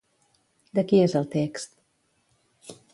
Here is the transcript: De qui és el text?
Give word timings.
De 0.79 0.85
qui 0.93 1.03
és 1.09 1.15
el 1.21 1.29
text? 1.37 1.79